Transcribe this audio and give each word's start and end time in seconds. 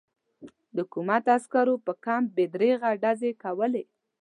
د 0.75 0.77
حکومت 0.85 1.23
عسکرو 1.37 1.75
پر 1.85 1.93
کمپ 2.05 2.27
بې 2.35 2.45
دریغه 2.53 2.89
ډزې 3.03 3.31
کولې. 3.43 3.83